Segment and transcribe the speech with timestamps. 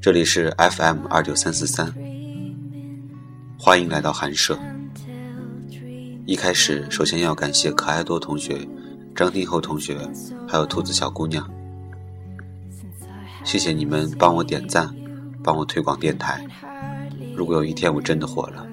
[0.00, 1.92] 这里是 FM 二九三四三，
[3.58, 4.56] 欢迎来到寒舍。
[6.24, 8.64] 一开始，首先要感谢可爱多同学、
[9.12, 9.98] 张天后同学，
[10.46, 11.50] 还有兔子小姑娘，
[13.42, 14.94] 谢谢你们帮我点赞，
[15.42, 16.46] 帮我推广电台。
[17.34, 18.64] 如果有一天我真的火了，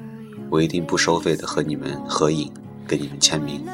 [0.51, 2.51] 我一定不收费的和你们合影，
[2.87, 3.65] 给你们签名。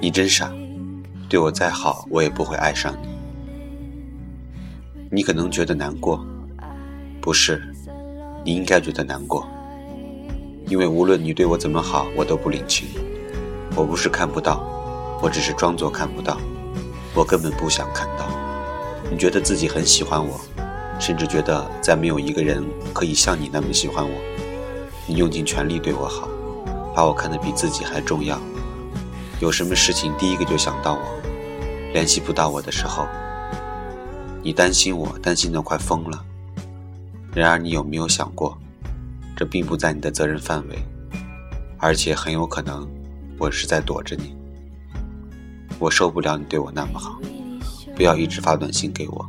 [0.00, 0.50] 你真傻，
[1.28, 3.08] 对我再好，我也不会爱上你。
[5.10, 6.24] 你可能觉得难过，
[7.20, 7.62] 不是？
[8.44, 9.46] 你应该觉得难过，
[10.66, 12.88] 因为无论你对我怎么好，我都不领情。
[13.76, 14.62] 我不是看不到，
[15.22, 16.38] 我只是装作看不到，
[17.14, 18.26] 我根本不想看到。
[19.10, 20.40] 你觉得自己很喜欢我，
[20.98, 24.14] 甚至觉得再没有一个人可以像你那么喜欢我。
[25.06, 26.28] 你用尽全力对我好，
[26.94, 28.38] 把我看得比自己还重要。
[29.40, 31.00] 有什么事情第一个就想到我，
[31.92, 33.06] 联系不到我的时候，
[34.42, 36.24] 你担心我，担心的快疯了。
[37.32, 38.58] 然而你有没有想过，
[39.36, 40.78] 这并不在你的责任范围，
[41.78, 42.86] 而且很有可能
[43.38, 44.34] 我是在躲着你。
[45.78, 47.20] 我受不了你对我那么好，
[47.94, 49.24] 不要一直发短信给我，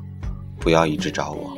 [0.60, 1.56] 不要一直找我。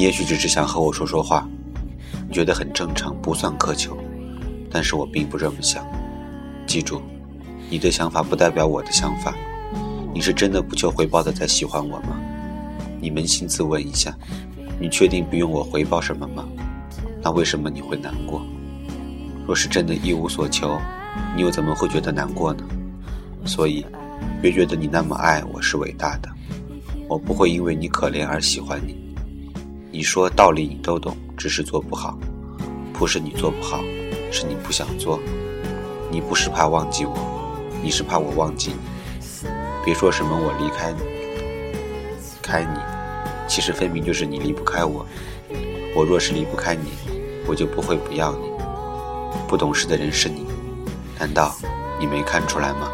[0.00, 1.46] 你也许只是想和我说说话，
[2.26, 3.94] 你觉得很正常，不算苛求，
[4.70, 5.86] 但是我并不这么想。
[6.66, 7.02] 记住，
[7.68, 9.34] 你的想法不代表我的想法。
[10.14, 12.18] 你是真的不求回报的在喜欢我吗？
[12.98, 14.16] 你扪心自问一下，
[14.80, 16.48] 你确定不用我回报什么吗？
[17.22, 18.40] 那为什么你会难过？
[19.46, 20.80] 若是真的一无所求，
[21.36, 22.64] 你又怎么会觉得难过呢？
[23.44, 23.84] 所以，
[24.40, 26.30] 别觉得你那么爱我是伟大的，
[27.06, 29.09] 我不会因为你可怜而喜欢你。
[29.92, 32.16] 你说道理你都懂，只是做不好，
[32.92, 33.80] 不是你做不好，
[34.30, 35.18] 是你不想做。
[36.12, 37.16] 你不是怕忘记我，
[37.82, 39.48] 你是怕我忘记你。
[39.84, 41.00] 别说什么我离开你，
[42.40, 42.78] 开你，
[43.48, 45.04] 其实分明就是你离不开我。
[45.96, 46.92] 我若是离不开你，
[47.48, 48.48] 我就不会不要你。
[49.48, 50.46] 不懂事的人是你，
[51.18, 51.52] 难道
[51.98, 52.92] 你没看出来吗？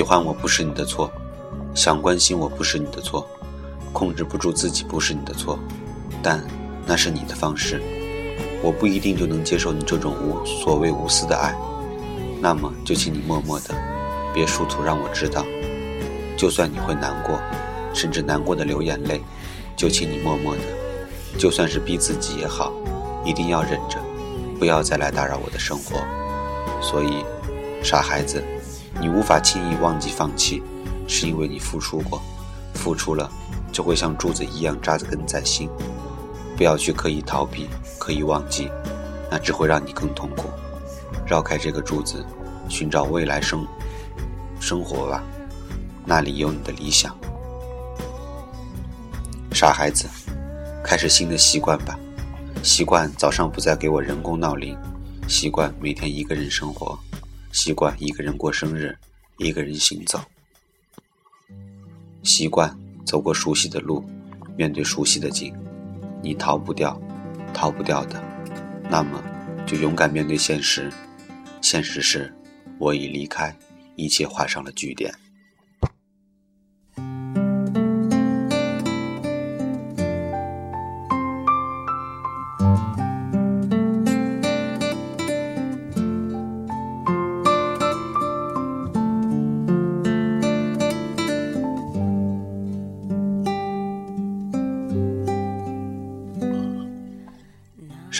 [0.00, 1.12] 喜欢我不是你的错，
[1.74, 3.28] 想关心我不是你的错，
[3.92, 5.58] 控制不住自己不是你的错，
[6.22, 6.42] 但
[6.86, 7.82] 那是你的方式，
[8.62, 11.54] 我不一定就能接受你这种无所谓无私的爱，
[12.40, 13.74] 那么就请你默默的，
[14.32, 15.44] 别试图让我知道，
[16.34, 17.38] 就算你会难过，
[17.92, 19.20] 甚至难过的流眼泪，
[19.76, 20.62] 就请你默默的，
[21.38, 22.72] 就算是逼自己也好，
[23.22, 23.98] 一定要忍着，
[24.58, 26.00] 不要再来打扰我的生活，
[26.80, 27.22] 所以，
[27.82, 28.42] 傻孩子。
[29.00, 30.62] 你无法轻易忘记放弃，
[31.08, 32.20] 是因为你付出过，
[32.74, 33.30] 付出了
[33.72, 35.70] 就会像柱子一样扎着根在心。
[36.56, 37.66] 不要去刻意逃避、
[37.98, 38.70] 刻意忘记，
[39.30, 40.50] 那只会让你更痛苦。
[41.26, 42.22] 绕开这个柱子，
[42.68, 43.66] 寻找未来生
[44.60, 45.22] 生活吧，
[46.04, 47.16] 那里有你的理想。
[49.52, 50.06] 傻孩子，
[50.84, 51.98] 开始新的习惯吧，
[52.62, 54.76] 习惯早上不再给我人工闹铃，
[55.26, 56.98] 习惯每天一个人生活。
[57.52, 58.96] 习惯一个人过生日，
[59.38, 60.20] 一个人行走。
[62.22, 64.04] 习惯走过熟悉的路，
[64.56, 65.54] 面对熟悉的景。
[66.22, 67.00] 你逃不掉，
[67.52, 68.22] 逃不掉的，
[68.88, 69.22] 那么
[69.66, 70.92] 就勇敢面对现实。
[71.60, 72.32] 现实是，
[72.78, 73.56] 我已离开，
[73.96, 75.12] 一切画上了句点。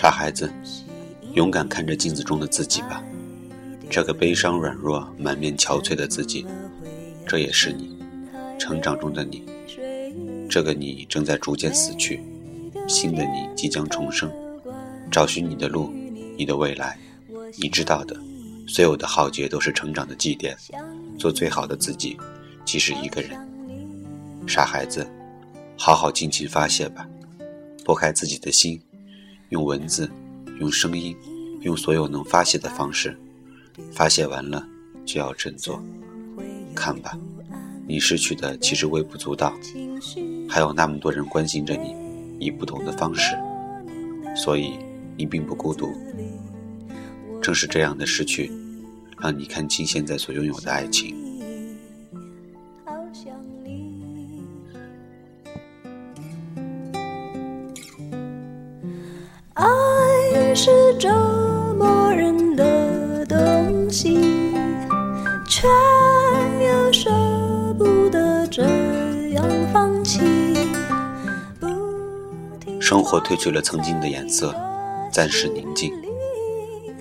[0.01, 0.51] 傻孩子，
[1.33, 3.03] 勇敢看着镜子中的自己吧，
[3.87, 6.43] 这个悲伤、软弱、满面憔悴的自己，
[7.27, 7.95] 这也是你，
[8.57, 9.43] 成长中的你。
[10.49, 12.19] 这个你正在逐渐死去，
[12.87, 14.27] 新的你即将重生，
[15.11, 15.93] 找寻你的路，
[16.35, 16.97] 你的未来。
[17.57, 18.19] 你知道的，
[18.65, 20.55] 所有的浩劫都是成长的祭奠。
[21.19, 22.17] 做最好的自己，
[22.65, 23.37] 即使一个人。
[24.47, 25.07] 傻孩子，
[25.77, 27.07] 好好尽情发泄吧，
[27.85, 28.81] 拨开自己的心。
[29.51, 30.09] 用文字，
[30.61, 31.13] 用声音，
[31.59, 33.17] 用所有能发泄的方式，
[33.91, 34.65] 发泄完了
[35.05, 35.83] 就要振作。
[36.73, 37.19] 看吧，
[37.85, 39.53] 你失去的其实微不足道，
[40.47, 41.93] 还有那么多人关心着你，
[42.39, 43.37] 以不同的方式，
[44.37, 44.79] 所以
[45.17, 45.89] 你并不孤独。
[47.41, 48.49] 正是这样的失去，
[49.19, 51.13] 让你看清现在所拥有的爱情。
[69.71, 70.19] 放弃。
[72.79, 74.53] 生活褪去了曾经的颜色，
[75.11, 75.93] 暂时宁静。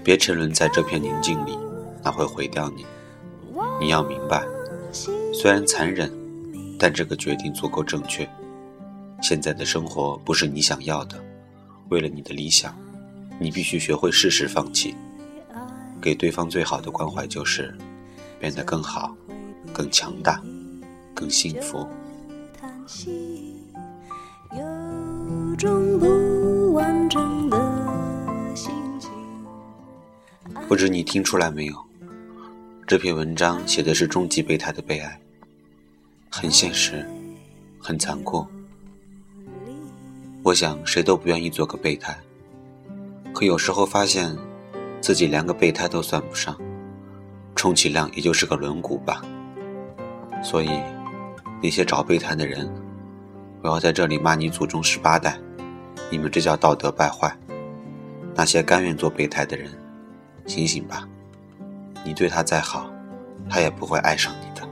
[0.04, 1.58] 别沉沦在这片宁静里，
[2.02, 2.86] 那会毁掉你。
[3.80, 4.44] 你要明白，
[5.32, 6.10] 虽然残忍，
[6.78, 8.28] 但这个决定足够正确。
[9.20, 11.16] 现在的生活不是你想要的，
[11.88, 12.74] 为了你的理想，
[13.38, 14.94] 你必须学会适时放弃。
[16.00, 17.76] 给对方最好的关怀就是
[18.38, 19.14] 变得更好、
[19.72, 20.40] 更强大、
[21.14, 21.86] 更幸福。
[22.60, 23.56] 叹息
[24.52, 28.70] 有种不完整的心
[29.00, 29.10] 情。
[30.68, 31.74] 不知你听出来没有？
[32.86, 35.18] 这篇文章写的是终极备胎的悲哀，
[36.30, 37.08] 很现实，
[37.80, 38.46] 很残酷。
[40.42, 42.14] 我想谁都不愿意做个备胎，
[43.32, 44.36] 可有时候发现
[45.00, 46.54] 自己连个备胎都算不上，
[47.56, 49.22] 充其量也就是个轮毂吧。
[50.42, 50.68] 所以，
[51.62, 52.70] 那些找备胎的人，
[53.62, 55.38] 我要在这里骂你祖宗十八代，
[56.10, 57.36] 你们这叫道德败坏。
[58.34, 59.70] 那些甘愿做备胎的人。
[60.46, 61.06] 醒醒吧，
[62.02, 62.90] 你对他再好，
[63.48, 64.66] 他也不会爱上你的。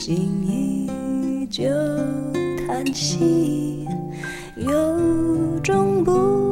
[0.00, 1.64] 心依旧
[2.66, 3.84] 叹息？
[4.56, 6.47] 有种不